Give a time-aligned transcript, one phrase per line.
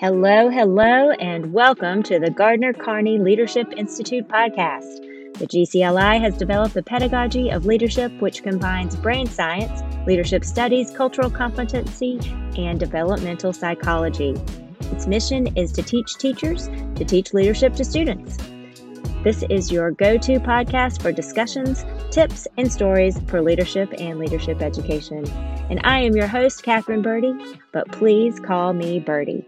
[0.00, 5.02] Hello, hello, and welcome to the Gardner Carney Leadership Institute podcast.
[5.40, 11.28] The GCLI has developed a pedagogy of leadership which combines brain science, leadership studies, cultural
[11.28, 12.20] competency,
[12.56, 14.36] and developmental psychology.
[14.92, 18.36] Its mission is to teach teachers to teach leadership to students.
[19.24, 24.62] This is your go to podcast for discussions, tips, and stories for leadership and leadership
[24.62, 25.28] education.
[25.70, 27.34] And I am your host, Catherine Birdie,
[27.72, 29.44] but please call me Birdie.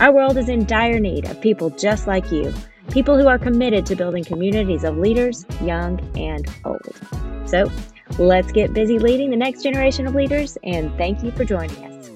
[0.00, 2.54] Our world is in dire need of people just like you,
[2.90, 6.98] people who are committed to building communities of leaders, young and old.
[7.44, 7.70] So
[8.18, 12.10] let's get busy leading the next generation of leaders, and thank you for joining us.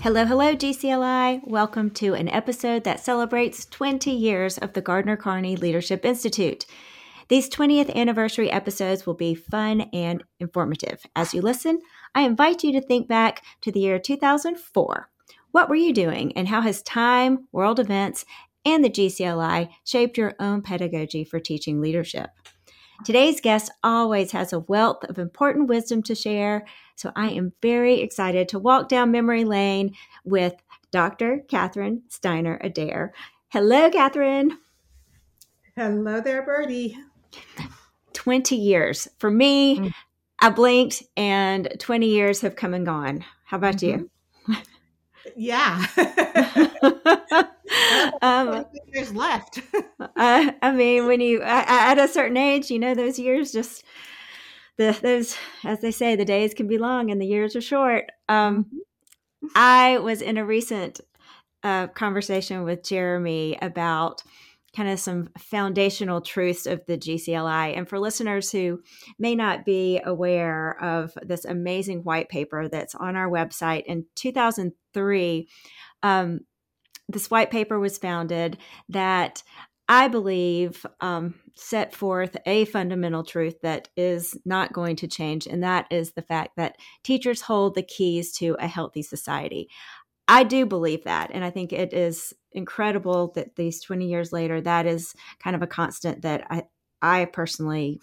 [0.00, 1.46] Hello, hello, GCLI.
[1.46, 6.64] Welcome to an episode that celebrates 20 years of the Gardner Carney Leadership Institute.
[7.28, 11.04] These 20th anniversary episodes will be fun and informative.
[11.14, 11.80] As you listen,
[12.14, 15.08] I invite you to think back to the year 2004.
[15.50, 18.24] What were you doing, and how has time, world events,
[18.64, 22.30] and the GCLI shaped your own pedagogy for teaching leadership?
[23.04, 26.64] Today's guest always has a wealth of important wisdom to share,
[26.96, 30.54] so I am very excited to walk down memory lane with
[30.92, 31.44] Dr.
[31.48, 33.12] Catherine Steiner Adair.
[33.48, 34.58] Hello, Catherine.
[35.76, 36.96] Hello there, Birdie.
[38.12, 39.08] 20 years.
[39.18, 39.92] For me, mm.
[40.44, 43.24] I blinked and 20 years have come and gone.
[43.44, 44.02] How about mm-hmm.
[44.02, 44.56] you?
[45.36, 45.86] Yeah.
[48.22, 49.60] um, there's left.
[49.98, 53.84] uh, I mean, when you at a certain age, you know, those years just
[54.76, 58.10] the those as they say the days can be long and the years are short
[58.28, 59.46] um, mm-hmm.
[59.54, 61.00] i was in a recent
[61.62, 64.22] uh, conversation with jeremy about
[64.74, 67.76] kind of some foundational truths of the GCLI.
[67.76, 68.82] And for listeners who
[69.18, 75.48] may not be aware of this amazing white paper that's on our website in 2003,
[76.02, 76.40] um,
[77.08, 78.58] this white paper was founded
[78.88, 79.42] that
[79.88, 85.62] I believe um, set forth a fundamental truth that is not going to change, and
[85.62, 89.68] that is the fact that teachers hold the keys to a healthy society.
[90.26, 94.60] I do believe that, and I think it is incredible that these 20 years later,
[94.60, 96.64] that is kind of a constant that I,
[97.02, 98.00] I personally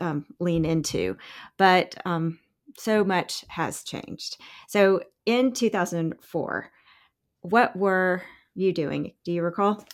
[0.00, 1.16] um, lean into.
[1.56, 2.38] But um,
[2.76, 4.38] so much has changed.
[4.68, 6.70] So in 2004,
[7.42, 8.22] what were
[8.54, 9.12] you doing?
[9.24, 9.84] Do you recall?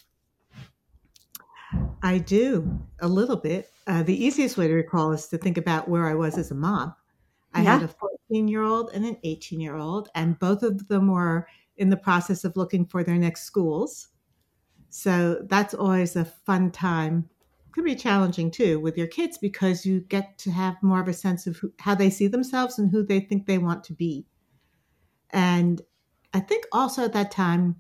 [2.03, 3.71] I do a little bit.
[3.87, 6.55] Uh, the easiest way to recall is to think about where I was as a
[6.55, 6.95] mom.
[7.53, 7.75] I yeah.
[7.75, 11.49] had a 14 year old and an 18 year old, and both of them were
[11.81, 14.09] in the process of looking for their next schools.
[14.91, 17.29] So that's always a fun time.
[17.73, 21.15] Could be challenging too with your kids because you get to have more of a
[21.15, 24.27] sense of who, how they see themselves and who they think they want to be.
[25.31, 25.81] And
[26.35, 27.77] I think also at that time,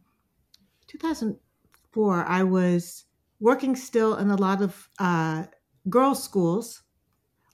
[0.87, 3.05] 2004, I was
[3.38, 5.44] working still in a lot of uh,
[5.91, 6.82] girls' schools,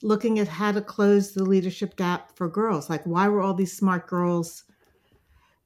[0.03, 2.89] looking at how to close the leadership gap for girls.
[2.89, 4.63] Like, why were all these smart girls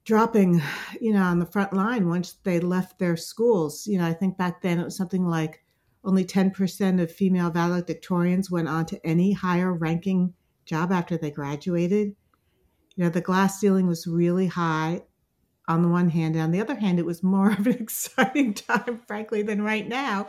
[0.03, 0.61] dropping,
[0.99, 3.87] you know, on the front line once they left their schools?
[3.87, 5.63] You know, I think back then it was something like
[6.03, 10.33] only 10% of female valedictorians went on to any higher ranking
[10.65, 12.15] job after they graduated.
[12.95, 15.03] You know, the glass ceiling was really high
[15.67, 16.35] on the one hand.
[16.35, 19.87] And on the other hand, it was more of an exciting time, frankly, than right
[19.87, 20.23] now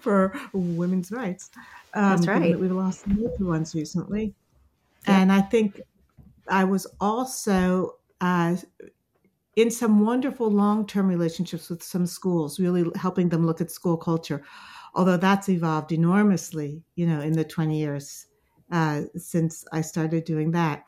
[0.00, 1.50] for women's rights.
[1.94, 2.58] Um, That's right.
[2.58, 4.34] We lost major ones recently.
[5.06, 5.20] Yeah.
[5.20, 5.80] And I think
[6.48, 8.56] I was also uh,
[9.56, 13.96] in some wonderful long term relationships with some schools, really helping them look at school
[13.96, 14.42] culture.
[14.94, 18.26] Although that's evolved enormously, you know, in the 20 years
[18.70, 20.84] uh, since I started doing that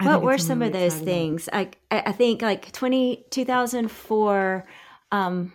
[0.00, 1.48] what were some really of those things?
[1.52, 4.66] I I think like 20, 2004
[5.12, 5.52] um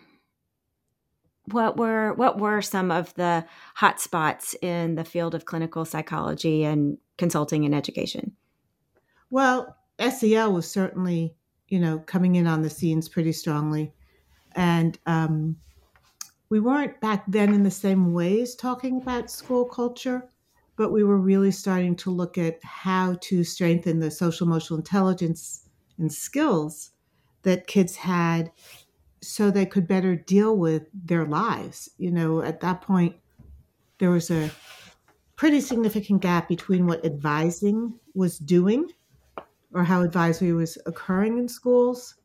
[1.52, 6.64] what were what were some of the hot spots in the field of clinical psychology
[6.64, 8.35] and consulting and education?
[9.29, 11.35] Well, SEL was certainly,
[11.67, 13.94] you know, coming in on the scenes pretty strongly.
[14.56, 15.58] And um,
[16.50, 20.29] we weren't back then in the same ways talking about school culture
[20.76, 25.67] but we were really starting to look at how to strengthen the social emotional intelligence
[25.97, 26.91] and skills
[27.44, 28.52] that kids had
[29.22, 31.90] so they could better deal with their lives.
[31.97, 33.16] You know, at that point,
[34.00, 34.52] there was a
[35.35, 38.90] pretty significant gap between what advising was doing
[39.75, 42.16] or how advisory was occurring in schools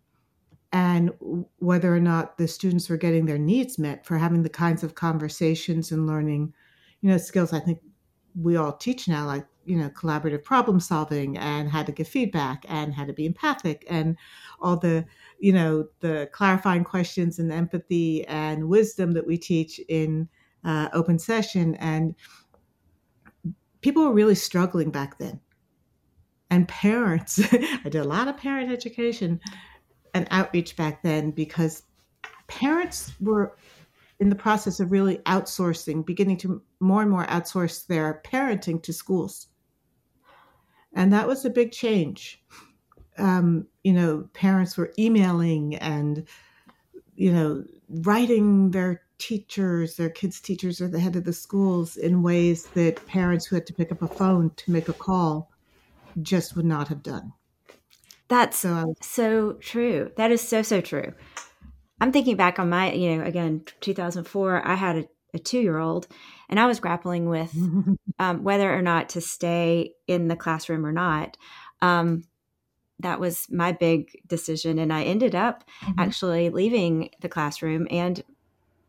[0.73, 1.11] and
[1.58, 4.94] whether or not the students were getting their needs met for having the kinds of
[4.94, 6.55] conversations and learning
[7.00, 7.81] you know skills i think
[8.35, 12.64] we all teach now, like you know collaborative problem solving and how to give feedback
[12.69, 14.17] and how to be empathic and
[14.61, 15.05] all the
[15.38, 20.29] you know the clarifying questions and empathy and wisdom that we teach in
[20.64, 21.75] uh, open session.
[21.76, 22.14] And
[23.81, 25.41] people were really struggling back then
[26.50, 29.41] and parents i did a lot of parent education
[30.14, 31.82] and outreach back then because
[32.49, 33.56] parents were
[34.19, 38.93] in the process of really outsourcing beginning to more and more outsource their parenting to
[38.93, 39.49] schools.
[40.93, 42.43] And that was a big change.
[43.19, 46.26] Um, you know parents were emailing and
[47.17, 52.23] you know writing their teachers, their kids' teachers, or the head of the schools in
[52.23, 55.50] ways that parents who had to pick up a phone to make a call
[56.21, 57.33] just would not have done.
[58.29, 60.12] That's so, so true.
[60.17, 61.12] That is so, so true.
[62.01, 65.79] I'm thinking back on my, you know, again, 2004, I had a, a two year
[65.79, 66.07] old
[66.49, 67.55] and I was grappling with
[68.19, 71.37] um, whether or not to stay in the classroom or not.
[71.83, 72.25] Um,
[73.01, 74.79] that was my big decision.
[74.79, 75.99] And I ended up mm-hmm.
[75.99, 78.23] actually leaving the classroom and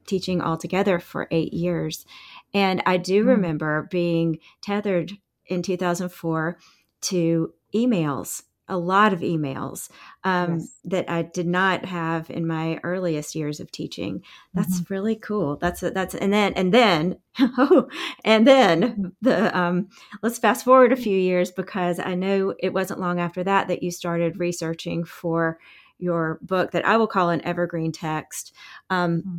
[0.06, 2.06] teaching altogether for eight years.
[2.54, 3.28] And I do mm.
[3.30, 5.14] remember being tethered
[5.48, 6.58] in 2004
[7.02, 9.90] to emails, a lot of emails
[10.24, 10.78] um, yes.
[10.86, 14.24] that I did not have in my earliest years of teaching.
[14.54, 14.94] That's mm-hmm.
[14.94, 15.58] really cool.
[15.58, 17.90] That's that's and then and then oh
[18.24, 19.08] and then mm-hmm.
[19.22, 19.90] the um,
[20.24, 23.84] let's fast forward a few years because I know it wasn't long after that that
[23.84, 25.60] you started researching for
[26.00, 28.54] your book that I will call an evergreen text.
[28.90, 29.38] Um, mm-hmm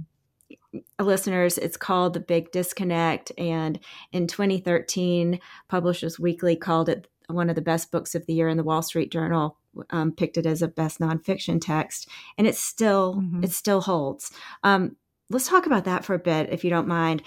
[0.98, 3.32] listeners, it's called The Big Disconnect.
[3.36, 3.78] And
[4.12, 5.38] in 2013,
[5.68, 8.82] Publishers Weekly called it one of the best books of the year, in the Wall
[8.82, 9.56] Street Journal
[9.90, 12.08] um, picked it as a best nonfiction text.
[12.38, 13.44] And it still mm-hmm.
[13.44, 14.30] it still holds.
[14.62, 14.96] Um,
[15.30, 17.22] let's talk about that for a bit, if you don't mind.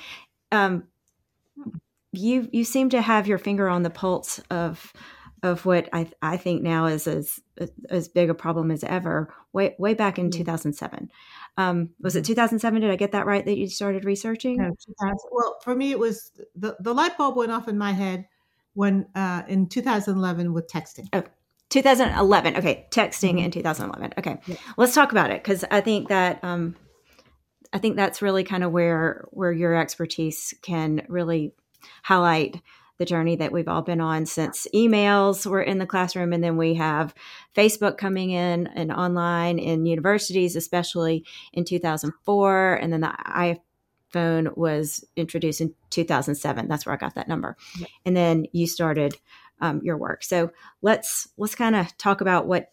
[0.51, 0.85] Um,
[2.11, 4.93] you you seem to have your finger on the pulse of
[5.43, 7.39] of what I I think now is as
[7.89, 9.33] as big a problem as ever.
[9.53, 11.09] Way way back in 2007.
[11.57, 12.33] Um, was it mm-hmm.
[12.33, 12.81] 2007?
[12.81, 13.45] Did I get that right?
[13.45, 14.57] That you started researching?
[14.57, 14.71] No,
[15.31, 18.27] well, for me, it was the the light bulb went off in my head
[18.75, 21.07] when uh, in 2011 with texting.
[21.11, 21.23] Oh,
[21.69, 22.57] 2011.
[22.57, 23.45] Okay, texting mm-hmm.
[23.45, 24.13] in 2011.
[24.19, 24.55] Okay, yeah.
[24.77, 26.75] let's talk about it because I think that um,
[27.73, 31.53] I think that's really kind of where where your expertise can really
[32.03, 32.61] highlight
[32.97, 36.31] the journey that we've all been on since emails were in the classroom.
[36.31, 37.13] And then we have
[37.53, 42.75] Facebook coming in and online in universities, especially in 2004.
[42.75, 43.57] And then the
[44.15, 46.67] iPhone was introduced in 2007.
[46.67, 47.57] That's where I got that number.
[47.77, 47.87] Yeah.
[48.05, 49.15] And then you started
[49.61, 50.23] um, your work.
[50.23, 50.51] So
[50.81, 52.69] let's let's kind of talk about what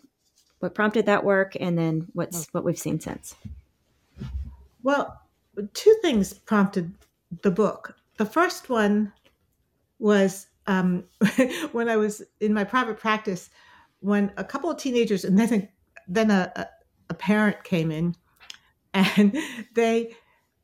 [0.60, 3.34] what prompted that work and then what's what we've seen since.
[4.82, 5.20] Well,
[5.74, 6.92] two things prompted
[7.42, 7.96] the book.
[8.18, 9.12] The first one
[9.98, 11.04] was um,
[11.72, 13.50] when I was in my private practice,
[14.00, 15.68] when a couple of teenagers and then a,
[16.08, 16.68] then a,
[17.10, 18.16] a parent came in,
[18.92, 19.36] and
[19.74, 20.14] they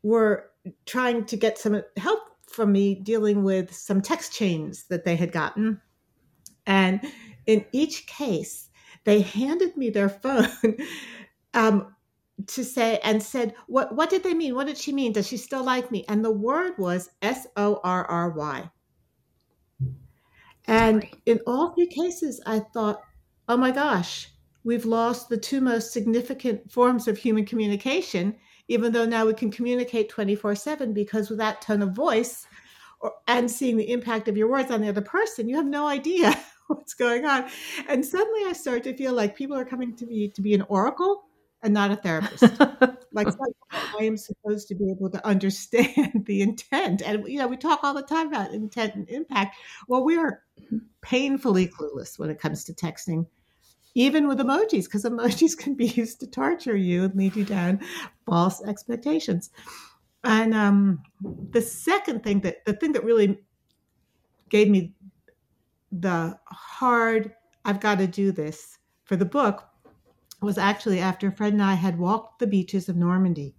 [0.03, 0.51] were
[0.87, 2.21] trying to get some help
[2.51, 5.81] from me dealing with some text chains that they had gotten,
[6.67, 7.01] and
[7.47, 8.69] in each case,
[9.05, 10.77] they handed me their phone.
[11.55, 11.95] Um,
[12.47, 14.55] to say and said what what did they mean?
[14.55, 15.13] What did she mean?
[15.13, 16.05] Does she still like me?
[16.09, 18.71] And the word was s-o-r-r-y
[20.69, 23.01] and in all three cases, I thought,
[23.49, 24.29] oh my gosh,
[24.65, 28.37] we've lost the two most significant forms of human communication,
[28.69, 32.47] even though now we can communicate 24 7 because with that tone of voice
[33.01, 35.87] or, and seeing the impact of your words on the other person, you have no
[35.87, 37.49] idea what's going on.
[37.89, 40.63] And suddenly I start to feel like people are coming to me to be an
[40.69, 41.25] oracle
[41.63, 42.43] and not a therapist.
[43.13, 43.29] like
[43.73, 47.03] I am supposed to be able to understand the intent.
[47.03, 49.57] And you know, we talk all the time about intent and impact.
[49.89, 50.43] Well, we are
[51.03, 53.27] painfully clueless when it comes to texting,
[53.99, 57.81] even with emojis, because emojis can be used to torture you and lead you down
[58.27, 59.51] false expectations.
[60.23, 61.03] And um,
[61.51, 63.41] the second thing that the thing that really
[64.49, 64.93] gave me
[65.91, 69.69] the hard, I've got to do this for the book
[70.41, 73.57] was actually after Fred and I had walked the beaches of Normandy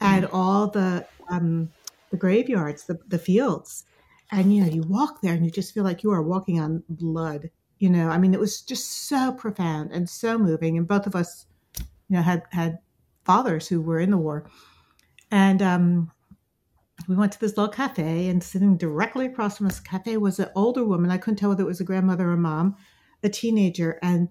[0.00, 0.30] and mm.
[0.32, 1.70] all the um,
[2.10, 3.84] the graveyards, the, the fields.
[4.30, 6.82] And you know, you walk there and you just feel like you are walking on
[6.90, 7.50] blood.
[7.78, 10.78] You know, I mean, it was just so profound and so moving.
[10.78, 11.46] And both of us,
[11.78, 12.78] you know, had had
[13.24, 14.48] fathers who were in the war.
[15.30, 16.12] And um,
[17.08, 20.48] we went to this little cafe, and sitting directly across from this cafe was an
[20.54, 21.10] older woman.
[21.10, 22.76] I couldn't tell whether it was a grandmother or mom,
[23.22, 24.28] a teenager, and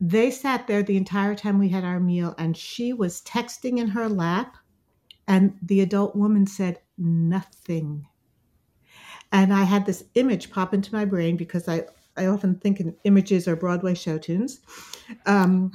[0.00, 3.88] they sat there the entire time we had our meal, and she was texting in
[3.88, 4.56] her lap,
[5.28, 8.06] and the adult woman said nothing.
[9.30, 11.84] And I had this image pop into my brain because I,
[12.20, 14.60] I often think in images or Broadway show tunes.
[15.26, 15.72] Um,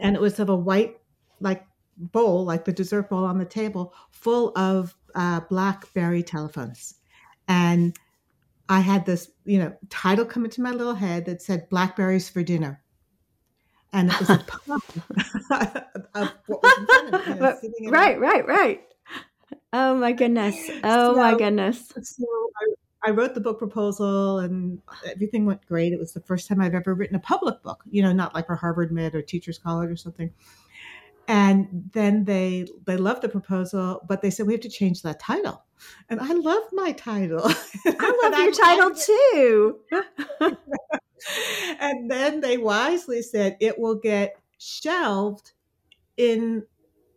[0.00, 0.98] and it was of a white,
[1.40, 1.64] like
[1.96, 6.94] bowl, like the dessert bowl on the table, full of uh, BlackBerry telephones.
[7.46, 7.96] And
[8.68, 12.42] I had this, you know, title come into my little head that said Blackberries for
[12.42, 12.82] Dinner.
[13.92, 14.80] And it was a poem
[16.14, 17.70] of what was in front of me.
[17.78, 18.80] You know, right, right, right.
[19.72, 20.56] Oh my goodness.
[20.82, 21.92] Oh so, my goodness.
[22.02, 22.24] So
[22.56, 25.92] I, I, wrote the book proposal and everything went great.
[25.92, 28.46] It was the first time I've ever written a public book, you know, not like
[28.46, 30.32] for Harvard Med or Teachers College or something.
[31.28, 35.20] And then they they loved the proposal, but they said we have to change that
[35.20, 35.64] title.
[36.08, 37.44] And I love my title.
[37.86, 39.80] I love your title too.
[41.80, 45.52] and then they wisely said it will get shelved
[46.16, 46.64] in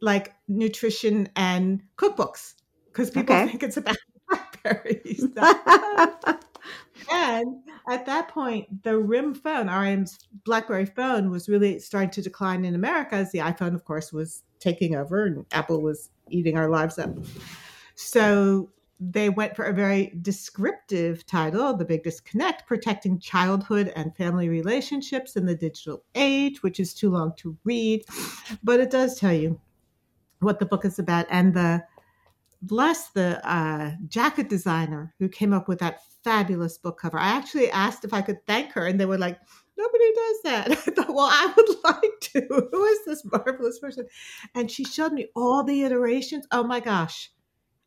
[0.02, 2.54] like nutrition and cookbooks
[2.88, 3.48] because people okay.
[3.50, 3.98] think it's about
[7.12, 12.66] and at that point, the RIM phone, RIM's BlackBerry phone, was really starting to decline
[12.66, 16.70] in America as the iPhone, of course, was taking over and Apple was eating our
[16.70, 17.12] lives up.
[17.96, 18.70] So
[19.00, 25.36] they went for a very descriptive title, The Big Disconnect Protecting Childhood and Family Relationships
[25.36, 28.06] in the Digital Age, which is too long to read,
[28.64, 29.60] but it does tell you
[30.40, 31.26] what the book is about.
[31.30, 31.84] And the
[32.66, 37.20] bless the uh, jacket designer who came up with that fabulous book cover.
[37.20, 39.40] I actually asked if I could thank her, and they were like,
[39.78, 40.72] nobody does that.
[40.72, 42.68] I thought, well, I would like to.
[42.72, 44.08] Who is this marvelous person?
[44.54, 46.48] And she showed me all the iterations.
[46.52, 47.32] Oh my gosh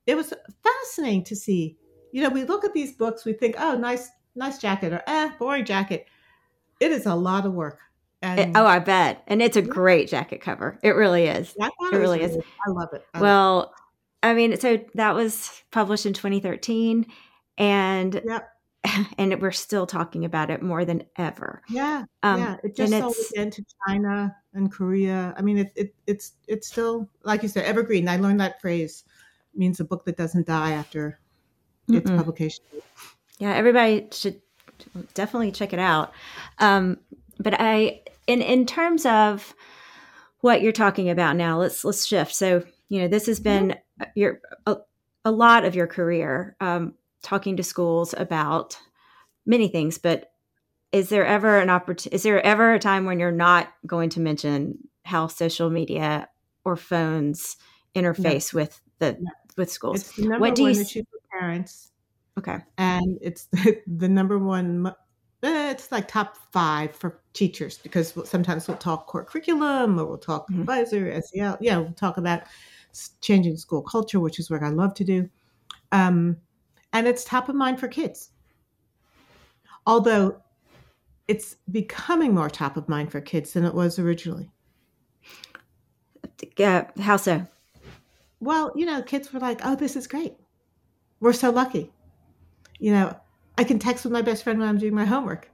[0.08, 0.32] it was
[0.64, 1.76] fascinating to see.
[2.12, 5.30] You know, we look at these books, we think, oh, nice, nice jacket, or eh,
[5.38, 6.06] boring jacket.
[6.80, 7.78] It is a lot of work.
[8.22, 9.22] And it, oh, I bet.
[9.26, 10.78] And it's a great jacket cover.
[10.82, 11.54] It really is.
[11.58, 12.36] It really is.
[12.36, 13.04] I love it.
[13.12, 13.70] I well, love it.
[14.22, 17.06] I mean, so that was published in 2013
[17.56, 18.48] and yep.
[19.18, 21.62] and we're still talking about it more than ever.
[21.68, 22.04] Yeah.
[22.22, 22.56] Um, yeah.
[22.62, 25.34] It just sold again to China and Korea.
[25.36, 28.08] I mean, it, it, it's, it's still, like you said, evergreen.
[28.08, 29.04] I learned that phrase
[29.54, 31.20] means a book that doesn't die after
[31.88, 32.16] its Mm-mm.
[32.16, 32.64] publication.
[33.38, 34.40] Yeah, everybody should
[35.14, 36.12] definitely check it out.
[36.58, 36.98] Um,
[37.38, 39.54] but I, in in terms of
[40.40, 42.34] what you're talking about now, let's let's shift.
[42.34, 43.76] So you know, this has been
[44.14, 44.76] your a,
[45.24, 48.78] a lot of your career um, talking to schools about
[49.46, 50.32] many things, but
[50.92, 52.14] is there ever an opportunity?
[52.14, 56.28] Is there ever a time when you're not going to mention how social media
[56.64, 57.56] or phones
[57.96, 58.60] interface no.
[58.60, 60.02] with the no with schools.
[60.02, 61.90] It's the what do one you issue for parents.
[62.38, 64.94] Okay, and it's the, the number one.
[65.42, 70.18] Eh, it's like top five for teachers because sometimes we'll talk core curriculum or we'll
[70.18, 70.62] talk mm-hmm.
[70.62, 71.58] advisor, SEL.
[71.60, 72.42] Yeah, we'll talk about
[73.20, 75.28] changing school culture, which is what I love to do.
[75.92, 76.36] Um,
[76.92, 78.30] and it's top of mind for kids.
[79.86, 80.40] Although
[81.28, 84.50] it's becoming more top of mind for kids than it was originally.
[86.58, 87.46] Uh, how so?
[88.40, 90.34] Well, you know, kids were like, oh, this is great.
[91.20, 91.92] We're so lucky.
[92.78, 93.16] You know,
[93.56, 95.50] I can text with my best friend when I'm doing my homework.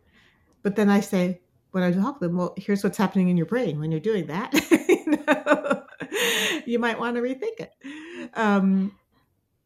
[0.63, 1.41] But then I say,
[1.73, 4.27] when I talk to them, well, here's what's happening in your brain when you're doing
[4.27, 4.53] that.
[4.89, 5.84] you, know,
[6.67, 7.73] you might want to rethink it.
[8.35, 8.97] Um,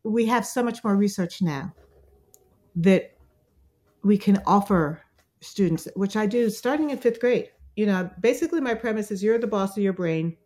[0.04, 1.74] we have so much more research now
[2.76, 3.16] that
[4.02, 5.02] we can offer
[5.40, 7.50] students, which I do starting in fifth grade.
[7.76, 10.36] You know, basically, my premise is you're the boss of your brain,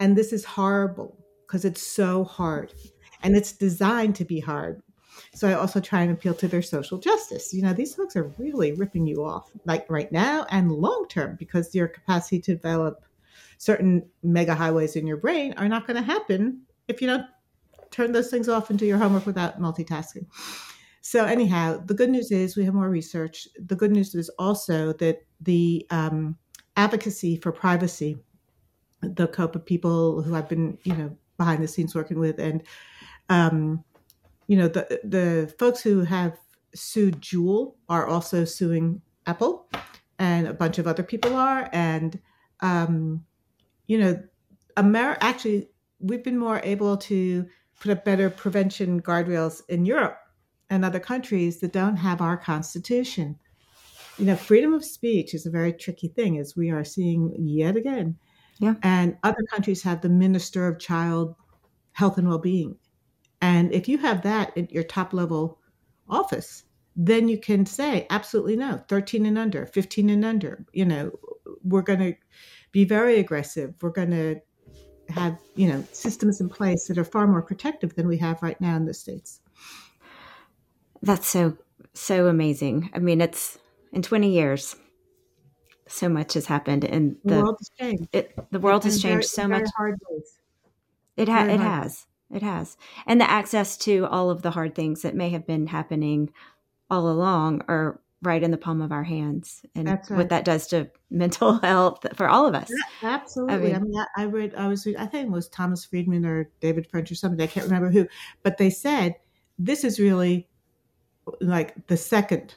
[0.00, 1.16] and this is horrible
[1.46, 2.72] because it's so hard
[3.22, 4.82] and it's designed to be hard.
[5.34, 7.52] So I also try and appeal to their social justice.
[7.52, 11.36] You know, these folks are really ripping you off, like right now and long term,
[11.38, 13.04] because your capacity to develop
[13.62, 17.26] certain mega highways in your brain are not going to happen if you don't
[17.92, 20.26] turn those things off and do your homework without multitasking.
[21.00, 23.46] So, anyhow, the good news is we have more research.
[23.64, 26.36] The good news is also that the um,
[26.76, 28.18] advocacy for privacy,
[29.00, 32.64] the COPA people who I've been, you know, behind the scenes working with, and
[33.28, 33.84] um,
[34.48, 36.36] you know the the folks who have
[36.74, 39.68] sued Juul are also suing Apple,
[40.18, 42.18] and a bunch of other people are, and
[42.58, 43.24] um,
[43.92, 44.18] you know,
[44.78, 45.68] America actually
[46.00, 47.46] we've been more able to
[47.78, 50.16] put up better prevention guardrails in Europe
[50.70, 53.38] and other countries that don't have our constitution.
[54.16, 57.76] You know, freedom of speech is a very tricky thing, as we are seeing yet
[57.76, 58.16] again.
[58.60, 58.76] Yeah.
[58.82, 61.34] And other countries have the Minister of Child
[61.92, 62.76] Health and Well-being.
[63.42, 65.58] And if you have that at your top level
[66.08, 66.64] office,
[66.96, 71.10] then you can say absolutely no 13 and under 15 and under you know
[71.64, 72.14] we're going to
[72.72, 74.40] be very aggressive we're going to
[75.08, 78.60] have you know systems in place that are far more protective than we have right
[78.60, 79.40] now in the states
[81.02, 81.56] That's so
[81.94, 82.90] so amazing.
[82.94, 83.58] I mean, it's
[83.92, 84.76] in 20 years
[85.88, 88.08] so much has happened and the, the world has changed.
[88.12, 89.68] It, the world has changed very, so much.
[89.76, 90.00] Hard.
[91.16, 92.06] It ha- it has.
[92.32, 92.78] It has.
[93.06, 96.30] And the access to all of the hard things that may have been happening
[96.88, 99.62] all along are right in the palm of our hands.
[99.74, 100.10] And right.
[100.10, 102.70] what that does to mental health for all of us.
[102.70, 103.54] Yeah, absolutely.
[103.54, 106.50] I mean, I, mean, I read, I was, I think it was Thomas Friedman or
[106.60, 107.40] David French or something.
[107.40, 108.06] I can't remember who,
[108.42, 109.16] but they said
[109.58, 110.48] this is really
[111.40, 112.54] like the second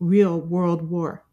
[0.00, 1.24] real world war.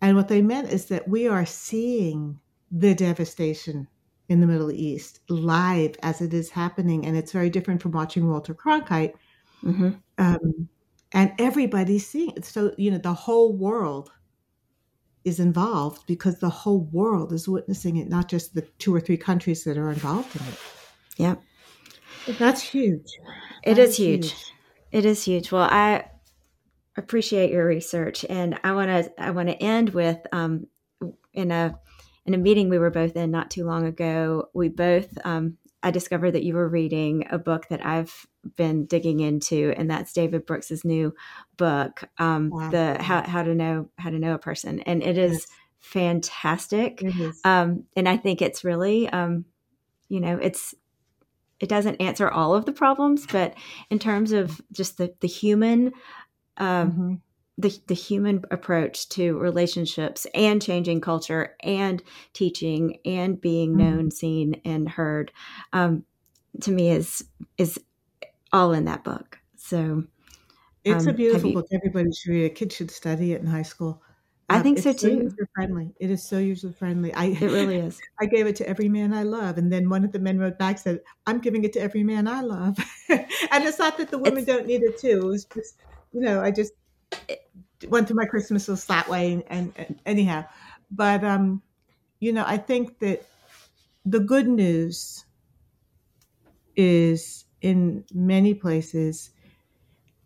[0.00, 2.38] And what they meant is that we are seeing
[2.70, 3.88] the devastation
[4.28, 7.06] in the Middle East live as it is happening.
[7.06, 9.14] And it's very different from watching Walter Cronkite.
[9.64, 9.90] Mm-hmm.
[10.18, 10.68] Um,
[11.12, 12.44] and everybody's seeing it.
[12.44, 14.10] So, you know, the whole world
[15.24, 19.16] is involved because the whole world is witnessing it, not just the two or three
[19.16, 20.58] countries that are involved in it.
[21.16, 21.34] Yeah.
[22.38, 23.18] That's huge.
[23.62, 24.32] It is, is huge.
[24.32, 24.52] huge.
[24.92, 25.52] It is huge.
[25.52, 26.04] Well, I
[26.96, 30.66] appreciate your research, and I want to I want to end with um,
[31.32, 31.78] in a
[32.26, 34.48] in a meeting we were both in not too long ago.
[34.54, 39.20] We both um, I discovered that you were reading a book that I've been digging
[39.20, 41.14] into, and that's David Brooks's new
[41.56, 42.70] book, um, wow.
[42.70, 45.46] the how, how to know how to know a person, and it is yes.
[45.78, 47.02] fantastic.
[47.02, 47.40] It is.
[47.44, 49.44] Um, and I think it's really, um,
[50.08, 50.74] you know, it's
[51.60, 53.54] it doesn't answer all of the problems, but
[53.90, 55.92] in terms of just the the human.
[56.56, 57.14] Um, mm-hmm
[57.58, 63.96] the, the human approach to relationships and changing culture and teaching and being mm-hmm.
[63.96, 65.32] known, seen, and heard,
[65.72, 66.04] um,
[66.62, 67.24] to me is
[67.58, 67.78] is
[68.52, 69.38] all in that book.
[69.56, 70.04] So
[70.84, 71.66] it's um, a beautiful you, book.
[71.72, 72.54] Everybody should read it.
[72.54, 74.02] Kids should study it in high school.
[74.50, 74.98] Um, I think so too.
[74.98, 75.90] So user friendly.
[76.00, 77.12] It is so user friendly.
[77.12, 78.00] I it really is.
[78.20, 80.58] I gave it to every man I love, and then one of the men wrote
[80.58, 83.26] back said, "I'm giving it to every man I love." and
[83.64, 85.20] it's not that the women it's, don't need it too.
[85.22, 85.80] It was just,
[86.12, 86.72] you know, I just
[87.88, 89.44] went through my Christmas list that way.
[89.48, 90.44] And, and anyhow,
[90.90, 91.62] but um,
[92.20, 93.26] you know, I think that
[94.04, 95.24] the good news
[96.76, 99.30] is in many places,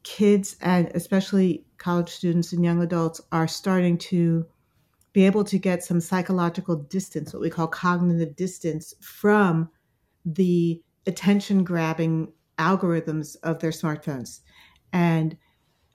[0.03, 4.47] kids and especially college students and young adults are starting to
[5.13, 9.69] be able to get some psychological distance, what we call cognitive distance, from
[10.25, 14.41] the attention grabbing algorithms of their smartphones.
[14.93, 15.37] And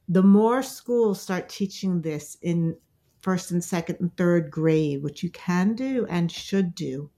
[0.08, 2.76] the more schools start teaching this in
[3.20, 7.10] first and second and third grade, which you can do and should do,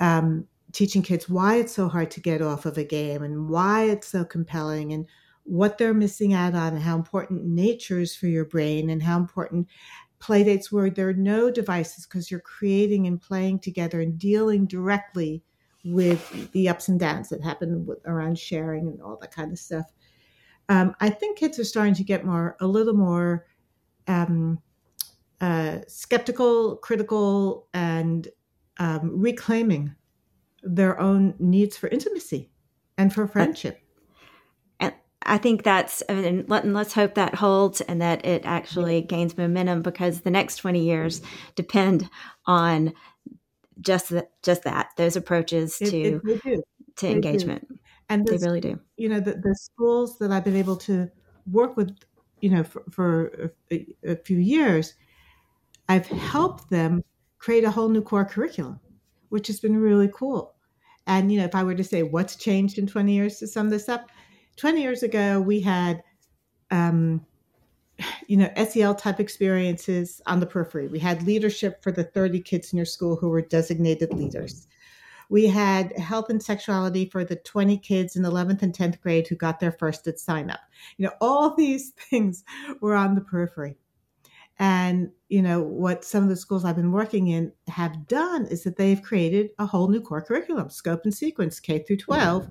[0.00, 3.84] um, teaching kids why it's so hard to get off of a game and why
[3.84, 5.06] it's so compelling and
[5.44, 9.16] what they're missing out on and how important nature is for your brain and how
[9.16, 9.68] important
[10.18, 14.66] play dates where there are no devices because you're creating and playing together and dealing
[14.66, 15.42] directly
[15.84, 19.58] with the ups and downs that happen with, around sharing and all that kind of
[19.58, 19.86] stuff
[20.72, 23.44] um, I think kids are starting to get more, a little more
[24.08, 24.58] um,
[25.38, 28.26] uh, skeptical, critical, and
[28.78, 29.94] um, reclaiming
[30.62, 32.50] their own needs for intimacy
[32.96, 33.82] and for friendship.
[34.80, 39.36] And I think that's, and let, us hope that holds and that it actually gains
[39.36, 41.20] momentum because the next 20 years
[41.54, 42.08] depend
[42.46, 42.94] on
[43.78, 46.64] just that, just that, those approaches to, it, it,
[46.96, 47.68] to engagement.
[47.68, 47.78] Do.
[48.12, 48.78] And they really do.
[48.98, 51.10] You know, the, the schools that I've been able to
[51.50, 51.96] work with,
[52.42, 54.94] you know, for, for a, a few years,
[55.88, 57.02] I've helped them
[57.38, 58.80] create a whole new core curriculum,
[59.30, 60.54] which has been really cool.
[61.06, 63.70] And, you know, if I were to say what's changed in 20 years to sum
[63.70, 64.10] this up,
[64.56, 66.02] 20 years ago, we had,
[66.70, 67.24] um,
[68.26, 70.88] you know, SEL type experiences on the periphery.
[70.88, 74.66] We had leadership for the 30 kids in your school who were designated leaders.
[75.32, 79.34] We had health and sexuality for the 20 kids in 11th and 10th grade who
[79.34, 80.60] got their first at sign up.
[80.98, 82.44] You know, all these things
[82.82, 83.78] were on the periphery.
[84.58, 88.62] And, you know, what some of the schools I've been working in have done is
[88.64, 92.50] that they've created a whole new core curriculum, scope and sequence, K through 12,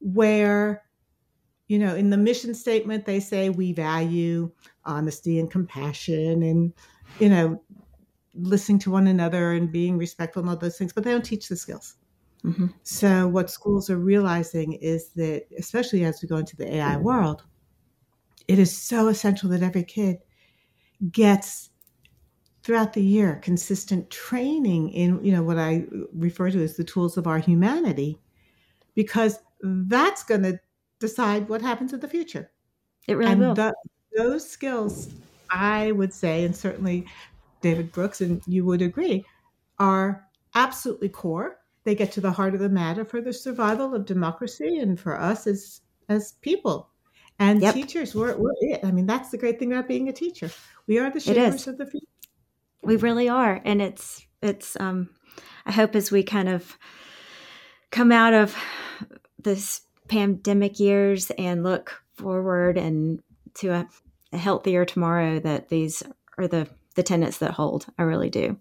[0.00, 0.82] where,
[1.68, 4.50] you know, in the mission statement, they say we value
[4.84, 6.72] honesty and compassion and,
[7.20, 7.62] you know,
[8.34, 11.48] listening to one another and being respectful and all those things, but they don't teach
[11.48, 11.94] the skills.
[12.44, 12.68] Mm-hmm.
[12.82, 17.42] So, what schools are realizing is that, especially as we go into the AI world,
[18.48, 20.18] it is so essential that every kid
[21.12, 21.70] gets
[22.62, 27.16] throughout the year consistent training in you know what I refer to as the tools
[27.16, 28.18] of our humanity,
[28.94, 30.58] because that's going to
[30.98, 32.50] decide what happens in the future.
[33.06, 33.54] It really and will.
[33.54, 33.74] The,
[34.16, 35.10] those skills,
[35.50, 37.06] I would say, and certainly
[37.60, 39.24] David Brooks and you would agree,
[39.78, 44.04] are absolutely core they get to the heart of the matter for the survival of
[44.06, 46.90] democracy and for us as as people
[47.38, 47.74] And Yep.
[47.74, 48.84] teachers, we're, we're it.
[48.84, 50.50] I mean, that's the great thing about being a teacher.
[50.86, 52.06] We are the shapers of the future.
[52.82, 54.78] We really are, and it's it's.
[54.78, 55.08] Um,
[55.64, 56.76] I hope as we kind of
[57.90, 58.54] come out of
[59.38, 63.22] this pandemic years and look forward and
[63.54, 63.88] to a,
[64.32, 66.02] a healthier tomorrow, that these
[66.36, 67.86] are the the tenets that hold.
[67.98, 68.58] I really do,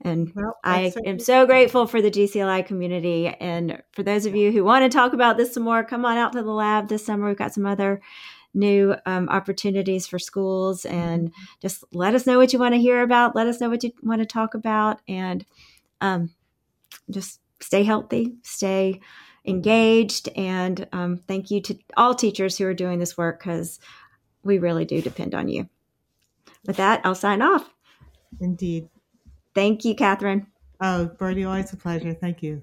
[0.00, 3.28] and Well, I am so grateful for the GCLI community.
[3.28, 6.16] And for those of you who want to talk about this some more, come on
[6.16, 7.26] out to the lab this summer.
[7.26, 8.00] We've got some other
[8.54, 13.02] new um, opportunities for schools and just let us know what you want to hear
[13.02, 13.34] about.
[13.34, 15.00] Let us know what you want to talk about.
[15.08, 15.44] And
[16.00, 16.30] um,
[17.10, 19.00] just stay healthy, stay
[19.44, 20.28] engaged.
[20.36, 23.80] And um, thank you to all teachers who are doing this work because
[24.44, 25.68] we really do depend on you.
[26.66, 27.68] With that, I'll sign off.
[28.40, 28.88] Indeed.
[29.58, 30.46] Thank you, Catherine.
[30.80, 32.14] Oh, Birdie, always a pleasure.
[32.14, 32.62] Thank you.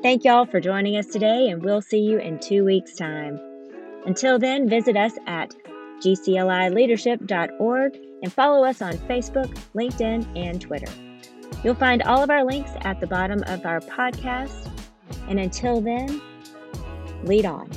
[0.00, 3.40] Thank y'all for joining us today, and we'll see you in two weeks' time.
[4.06, 5.52] Until then, visit us at
[5.98, 10.92] gclileadership.org and follow us on Facebook, LinkedIn, and Twitter.
[11.64, 14.70] You'll find all of our links at the bottom of our podcast.
[15.28, 16.22] And until then,
[17.24, 17.68] lead on.